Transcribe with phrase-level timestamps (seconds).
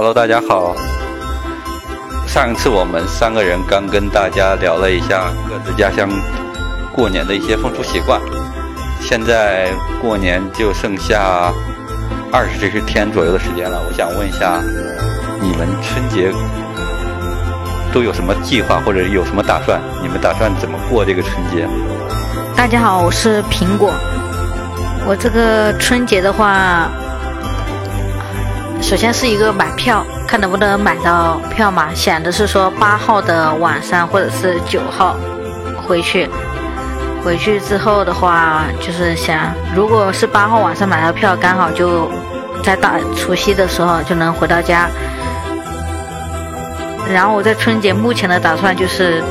[0.00, 0.76] Hello，大家好。
[2.24, 6.08] 上一次我们三个人刚跟大家聊了一下各自家乡
[6.94, 8.20] 过年的一些风俗习惯，
[9.00, 11.52] 现在过年就剩下
[12.32, 13.82] 二十天左右的时间了。
[13.88, 14.62] 我想问一下，
[15.40, 16.32] 你们春节
[17.92, 19.80] 都有什么计划或者有什么打算？
[20.00, 21.66] 你们打算怎么过这个春节？
[22.54, 23.92] 大家好，我是苹果。
[25.04, 26.88] 我这个春节的话。
[28.80, 31.88] 首先是一个买票，看能不能买到票嘛。
[31.94, 35.14] 想的是说八号的晚上或者是九号
[35.86, 36.28] 回去。
[37.22, 42.10] 回去之后的话，就是想，如果是八号晚上买到票，刚好就
[42.62, 44.88] 在大除夕的时候就能回到家。
[47.12, 49.22] 然后我在春节目前的打算就是，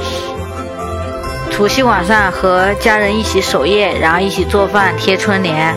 [1.50, 5.74] 除夕晚上和家人一起守夜，然后一起做饭贴春联。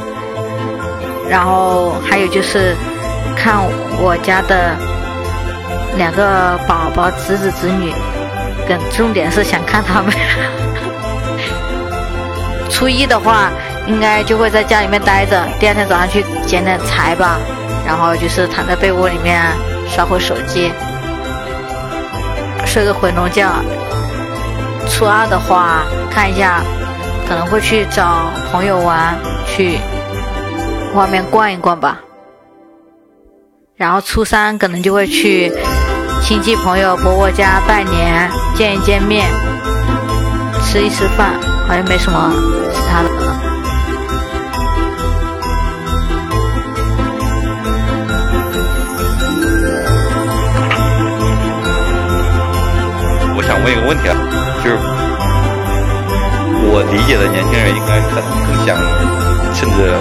[1.30, 2.74] 然后还有就是。
[3.36, 3.58] 看
[3.98, 4.76] 我家的
[5.96, 7.92] 两个宝宝侄子侄女，
[8.68, 10.12] 跟重点是想看他们。
[12.70, 13.50] 初一的话，
[13.86, 17.38] 应该就会在家里面待着，第二天早上去捡点柴吧，
[17.86, 19.42] 然后就是躺在被窝里面
[19.88, 20.72] 刷会手机，
[22.64, 23.50] 睡个回笼觉。
[24.88, 26.62] 初二的话，看一下，
[27.28, 29.14] 可能会去找朋友玩，
[29.46, 29.78] 去
[30.94, 31.98] 外面逛一逛吧。
[33.80, 35.50] 然后初三可能就会去
[36.20, 39.26] 亲戚朋友伯伯家拜年，见一见面，
[40.62, 41.32] 吃一吃饭，
[41.66, 42.30] 好像没什么
[42.74, 43.40] 其他的了。
[53.34, 54.14] 我想问一个问题啊，
[54.62, 54.76] 就是
[56.68, 58.76] 我理解的年轻人应该可能更想
[59.54, 59.98] 趁着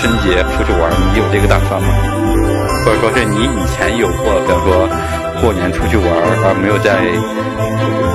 [0.00, 1.88] 春节出去玩，你有这个打算吗？
[2.82, 4.88] 或者说是你以前有过，比方说
[5.42, 6.96] 过年出去玩而没有在，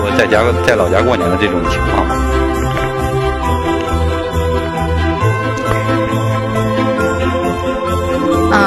[0.02, 2.08] 我在家在老家过年的这种情况。
[8.52, 8.58] 嗯，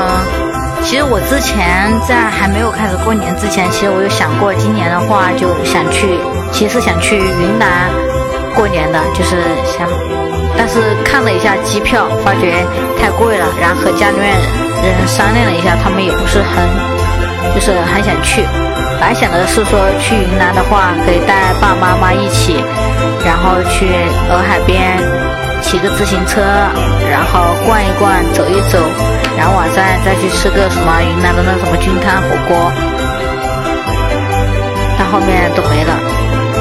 [0.85, 6.21] 其实我之前在还没有开始过年之前，其实我有想过，今年的话就想去，
[6.53, 7.91] 其实是想去云南
[8.55, 9.89] 过年的，就是想，
[10.59, 12.67] 但是看了一下机票，发觉
[13.01, 14.35] 太贵了，然后和家里面。
[14.79, 16.55] 人商量了一下，他们也不是很，
[17.53, 18.43] 就是很想去。
[19.01, 22.63] 本来想的是说去云南的话，可以带爸爸妈妈一起，
[23.27, 23.91] 然后去
[24.31, 24.97] 洱海边
[25.63, 26.41] 骑个自行车，
[27.11, 28.79] 然后逛一逛，走一走，
[29.37, 32.73] 然后晚上再去吃个什么云南的那什么菌汤火锅。
[34.97, 35.99] 但后面都没了。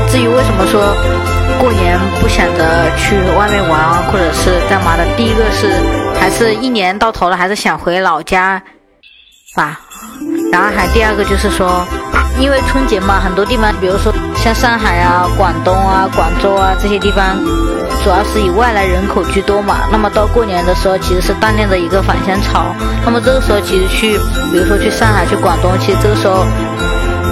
[0.09, 0.97] 至于为什么说
[1.59, 5.71] 过年不想着去外面玩或者是干嘛的，第一个是。
[6.19, 8.59] 还是一年到头了，还是想回老家
[9.55, 9.79] 吧。
[10.51, 11.85] 然后还第二个就是说，
[12.39, 17.37] 因为春节嘛，很多地方，比如说像上海啊、广东啊、广州啊这些地方，
[18.03, 19.87] 主要是以外来人口居多嘛。
[19.91, 22.73] 那么到过年的时候，其实是大量的一个返乡潮。
[23.05, 24.17] 那么这个时候，其实去，
[24.51, 26.43] 比如说去上海、去广东，其实这个时候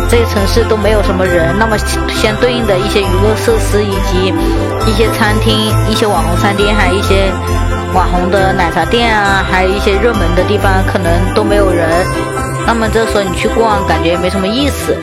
[0.10, 1.56] 这些城市都没有什么人。
[1.58, 1.78] 那么
[2.10, 4.34] 相对应的一些娱乐设施以及
[4.86, 7.32] 一些餐厅、一些网红餐厅，还有一些。
[7.94, 11.88] 网红的奶茶店啊，还有一些热门的地方，可能都没有人。
[12.68, 14.98] 那么这时候你去逛，感觉没什么意思，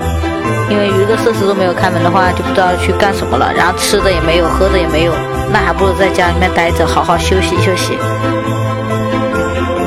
[0.68, 3.50] 因为娱乐设施都没有开门的话，就不知道去干什么了。
[3.56, 5.14] 然后吃的也没有，喝的也没有，
[5.50, 7.96] 那还不如在家里面待着，好好休息休息。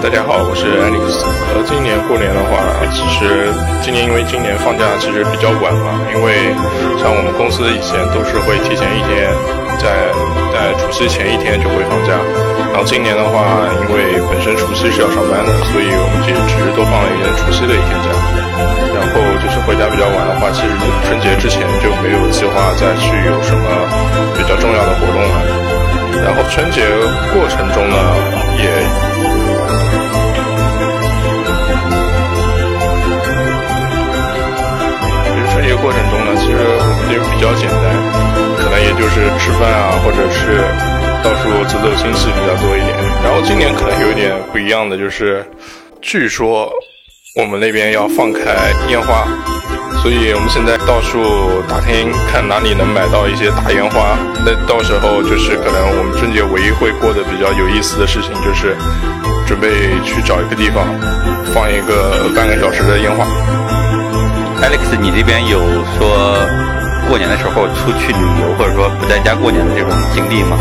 [0.05, 1.17] 大家好，我是 Alex。
[1.49, 2.61] 呃，今年过年的话，
[2.93, 3.49] 其实
[3.81, 6.53] 今年因为今年放假其实比较晚嘛，因为
[7.01, 9.33] 像我们公司以前都是会提前一天，
[9.81, 10.13] 在
[10.53, 12.13] 在除夕前一天就会放假。
[12.69, 18.13] 然后今年的话，因为本身除夕是要上班的，所以我们其实只是多放了一天除夕的一天假。
[18.93, 20.71] 然后就是回家比较晚的话，其实
[21.09, 23.65] 春节之前就没有计划再去有什么
[24.37, 25.35] 比较重要的活动了。
[26.21, 26.85] 然后春节
[27.33, 27.97] 过程中呢，
[28.61, 28.69] 也。
[41.85, 42.95] 处走走亲戚比较多一点。
[43.23, 45.45] 然后今年可能有一点不一样的就是，
[46.01, 46.71] 据说
[47.35, 49.27] 我们那边要放开烟花，
[50.01, 51.21] 所以我们现在到处
[51.67, 54.17] 打听看哪里能买到一些大烟花。
[54.43, 58.75] 那到时候就是可能我们春节唯一会过得比较有意思的事情，就是
[59.45, 59.69] 准备
[60.03, 60.87] 去找一个地方
[61.53, 63.25] 放一个半个小时的烟花。
[64.63, 65.59] Alex，你这边有
[65.99, 66.39] 说
[67.07, 70.57] 过年的时候出去旅游，或者说不在家过年的这种经历吗？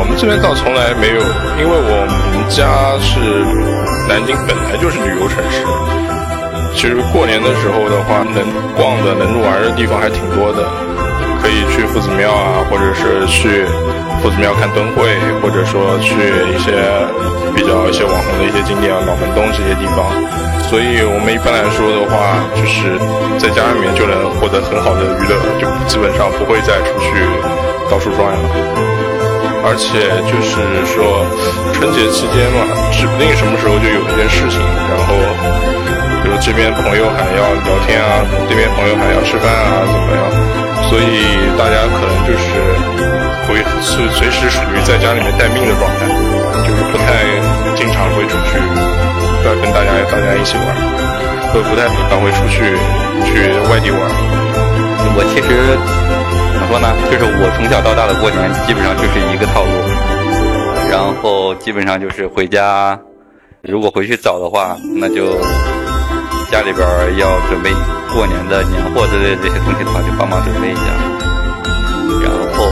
[0.00, 1.20] 我们这边倒从来没有，
[1.60, 3.20] 因为我们家是
[4.08, 5.60] 南京本来就是旅游城市，
[6.72, 8.40] 其实过年的时候的话，能
[8.72, 10.64] 逛的、能玩的地方还挺多的，
[11.44, 13.68] 可以去夫子庙啊，或者是去
[14.24, 15.12] 夫子庙看灯会，
[15.44, 16.16] 或者说去
[16.48, 16.72] 一些
[17.52, 20.08] 比较一些网红的一些景点啊，脑门东这些地方。
[20.72, 22.96] 所以我们一般来说的话，就是
[23.36, 27.20] 在家里面就能获得很好的娱乐，就基本上不会再出去
[27.92, 29.19] 到处转了。
[29.62, 30.56] 而且就是
[30.88, 31.20] 说，
[31.76, 34.56] 春节期间嘛，指不定什么时候就有一件事情，
[34.88, 35.12] 然后，
[36.24, 40.20] 比如这边朋友还要聊天啊，这边朋友还要吃饭啊，怎么样？
[40.88, 42.48] 所以大家可能就是
[43.46, 46.08] 会是随时属于在家里面待命的状态，
[46.64, 47.20] 就是不太
[47.76, 48.56] 经常会出去，
[49.44, 50.64] 要跟大家大家一起玩，
[51.52, 52.64] 会不太经常会出去
[53.28, 54.00] 去外地玩。
[55.14, 56.19] 我其实。
[56.70, 59.74] 说呢，就是我从小到大的过年基本上就是一个套路，
[60.88, 62.96] 然后基本上就是回家，
[63.60, 65.34] 如果回去早的话，那就
[66.46, 66.86] 家里边
[67.18, 67.74] 要准备
[68.14, 70.94] 过年的年货之类的这些东西的话，就帮忙准备一下。
[72.22, 72.70] 然后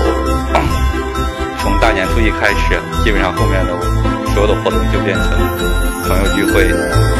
[1.58, 3.74] 从大年初一开始，基本上后面的
[4.32, 5.26] 所有的活动就变成
[6.06, 6.70] 朋友聚会、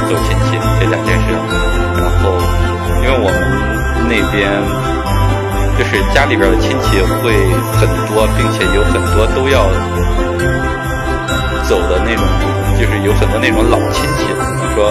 [0.07, 1.35] 走亲戚这两件事。
[1.99, 2.39] 然后
[3.03, 4.47] 因为我们那边。
[5.79, 7.33] 就是家里边的亲戚会
[7.79, 9.71] 很多，并且有很多都要
[11.69, 12.27] 走的那种，
[12.75, 14.83] 就是有很多那种老亲戚，比如说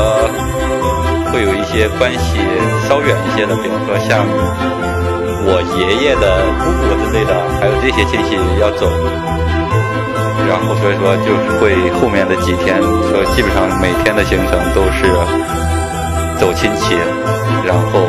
[1.30, 2.40] 会有一些关系
[2.88, 4.26] 稍远一些的，比方说像
[5.44, 8.88] 我爷爷的姑姑之类的，还有这些亲戚要走，
[10.48, 12.80] 然后所以说就是会后面的几天，
[13.12, 15.04] 说基本上每天的行程都是
[16.38, 16.96] 走亲戚，
[17.66, 18.08] 然后。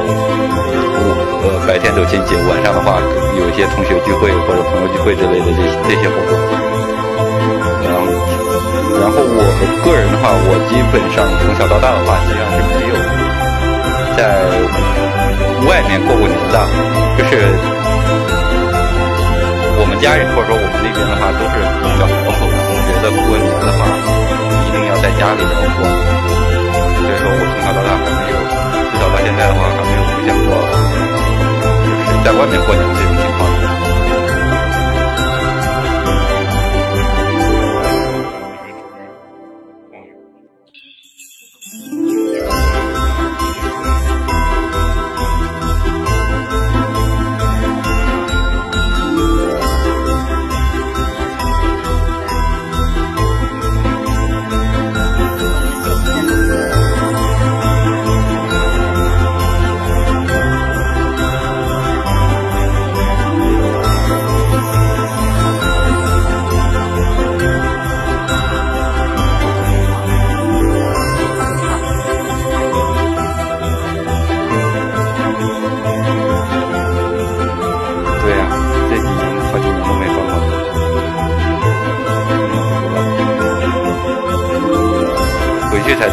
[1.40, 2.98] 呃，白天走亲戚，晚上的话
[3.38, 6.34] 有一些同学聚会或者朋友聚会之类的这这些活动。
[7.86, 8.10] 然后，
[8.98, 9.38] 然后我
[9.86, 12.98] 个人的话，我基本上从小到大的话，实际上是没有
[14.18, 14.50] 在
[15.70, 16.58] 外面过过年的。
[17.16, 17.38] 就是
[19.78, 23.86] 我们家人或者说我们那边的话，都是比较保守，觉得过年的话
[24.66, 25.86] 一定要在家里边过。
[26.98, 28.36] 所以说我从小到大还没有，
[28.90, 30.50] 至少到现在的话还没有出现过。
[31.84, 33.27] 就是在外面过年的这种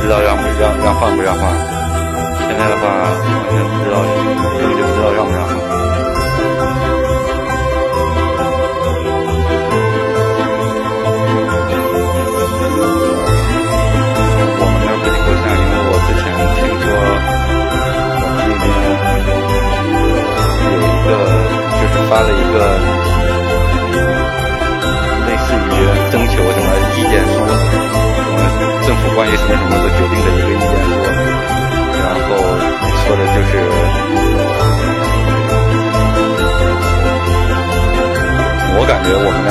[0.06, 1.50] 知道让不让让放不让放，
[2.38, 2.86] 现在的话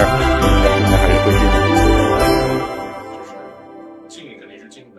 [0.05, 1.41] 应该应该还是会进。
[3.13, 3.29] 就是
[4.09, 4.97] 进肯定是进的，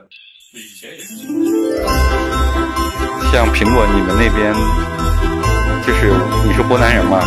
[0.53, 1.33] 以前也是进的。
[3.31, 4.53] 像苹果，你们那边
[5.85, 6.11] 就是
[6.45, 7.19] 你是湖南人嘛？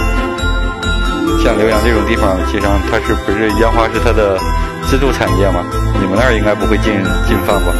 [1.44, 4.38] 像浏阳这种地方，其实上它是不是烟花是它的？
[4.88, 5.62] 支柱产业嘛，
[6.00, 6.94] 你们那儿应该不会禁
[7.26, 7.74] 禁放吧？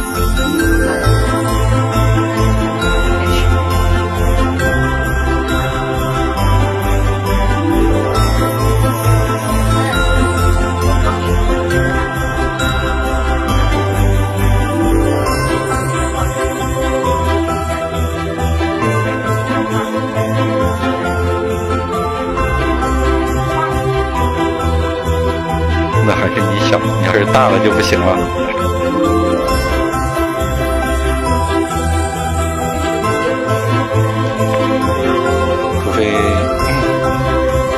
[27.39, 28.17] 大了就不行了。
[35.81, 36.03] 除非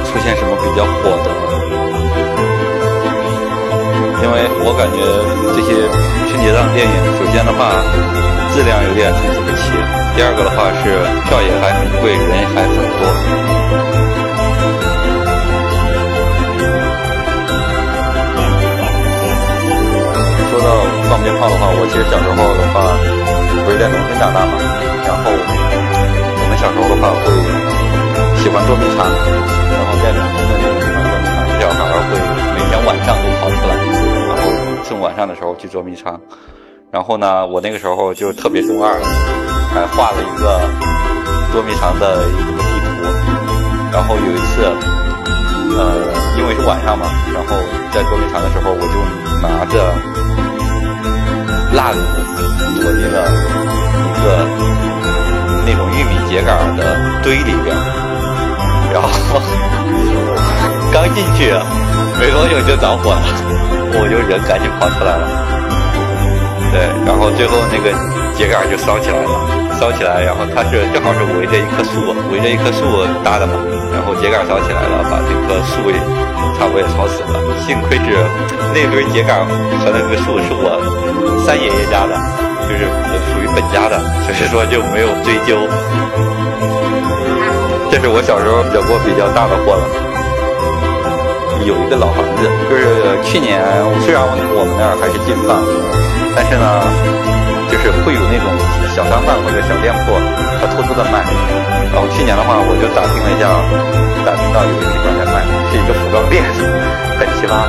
[0.03, 1.29] 出现什么比较火的，
[4.23, 4.97] 因为我感觉
[5.53, 5.69] 这些
[6.31, 6.93] 春节档电影。
[7.19, 7.69] 首先的话，
[8.55, 9.77] 质量有点参差不齐；
[10.15, 14.00] 第二个的话是票也还很贵，人还很多。
[21.11, 22.87] 放鞭炮的话，我其实小时候的话
[23.67, 24.55] 不是在农村长大嘛，
[25.03, 27.27] 然后我们小时候的话会
[28.39, 32.15] 喜欢捉迷藏，然后在农村的那种地方捉迷藏，小孩会
[32.55, 33.75] 每天晚上都跑出来，
[34.31, 34.47] 然后
[34.87, 36.15] 趁晚上的时候去捉迷藏。
[36.89, 38.95] 然后呢，我那个时候就特别中二，
[39.75, 40.63] 还画了一个
[41.51, 42.87] 捉迷藏的一个地图。
[43.91, 44.63] 然后有一次，
[45.75, 46.07] 呃，
[46.39, 47.03] 因为是晚上嘛，
[47.35, 47.59] 然后
[47.91, 48.95] 在捉迷藏的时候，我就
[49.43, 49.91] 拿着
[51.73, 51.99] 蜡烛
[52.81, 53.17] 躲进了
[53.97, 54.25] 一个
[55.65, 56.83] 那种玉米秸秆的
[57.23, 57.75] 堆里边，
[58.93, 59.07] 然后
[60.91, 61.53] 刚进去
[62.19, 63.21] 没多久就着火了，
[63.93, 65.27] 我就人赶紧跑出来了。
[66.71, 67.91] 对，然后最后那个
[68.37, 69.29] 秸秆就烧起来了，
[69.79, 73.53] 烧起来，然后它是正好是围着一棵树，围着一棵树搭的嘛，
[73.91, 75.99] 然后秸秆烧起来了，把这棵树也
[76.57, 77.39] 差不多也烧死了。
[77.67, 78.23] 幸亏是
[78.73, 79.45] 那堆秸秆
[79.83, 80.79] 和那个树是我
[81.45, 82.15] 三爷爷家的，
[82.67, 82.87] 就是
[83.31, 85.67] 属于本家的，所以说就没有追究。
[87.91, 89.83] 这是我小时候惹过比较大的祸了。
[91.67, 93.61] 有一个老房子，就是去年
[94.01, 95.61] 虽然我们那儿还是禁放。
[96.33, 96.81] 但是呢，
[97.81, 98.45] 是会有那种
[98.93, 100.13] 小商贩或者小店铺，
[100.61, 101.25] 他偷偷的卖。
[101.91, 103.49] 然后去年的话，我就打听了一下，
[104.23, 106.45] 打听到有一个地方在卖，是一个服装店，
[107.19, 107.65] 很奇葩。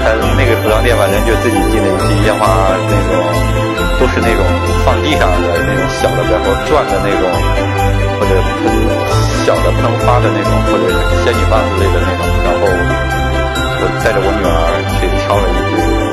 [0.00, 2.46] 他那个服装店反正就自己进了一批烟花，
[2.78, 3.18] 那种
[3.98, 4.46] 都是那种
[4.86, 7.26] 放地上的那种小的，然后转的那种，
[8.16, 8.70] 或者喷
[9.44, 10.94] 小的喷花的那种，或者
[11.24, 12.22] 仙女棒之类的那种。
[12.46, 14.50] 然后我带着我女儿
[14.94, 16.05] 去挑了一堆。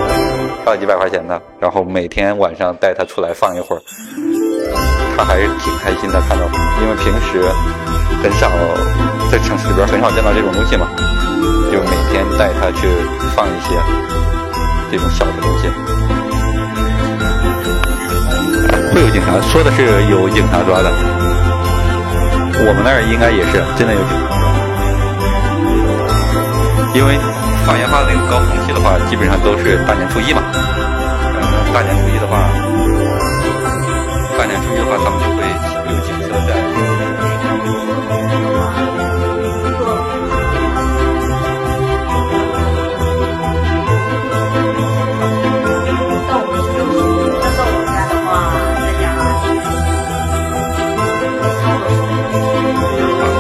[0.66, 3.82] 要几百块钱的，然后每天晚上带他出来放一会儿，
[5.18, 6.22] 他还是挺开心的。
[6.28, 6.46] 看到，
[6.82, 7.44] 因为平时
[8.24, 8.50] 很少
[9.30, 10.88] 在城市里边很少见到这种东西嘛，
[11.72, 12.88] 就每天带他去
[13.36, 13.76] 放一些
[14.92, 15.68] 这种小的东西。
[18.94, 20.90] 会有警察，说的是有警察抓的，
[22.66, 24.30] 我们那儿应该也是真的有警察
[26.80, 27.33] 抓，因为。
[27.66, 30.42] 放烟花的那个高峰期的话，基本上都是大年初一嘛。
[30.54, 32.38] 嗯，大年初一的话，
[34.38, 35.42] 大年初一的话，他们就会
[35.90, 36.50] 有警车在。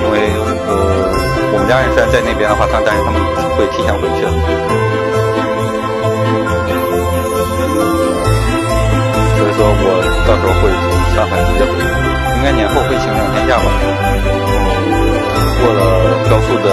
[0.01, 0.15] 因为
[0.65, 0.71] 呃，
[1.51, 3.19] 我们家人虽然在那边的话，他但是他们。
[3.55, 3.93] 会提前
[10.25, 11.83] 到时候会从上海直接回去，
[12.37, 13.63] 应该年后会请两天假吧。
[15.61, 15.79] 过了
[16.29, 16.67] 高速的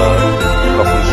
[0.76, 1.10] 高峰期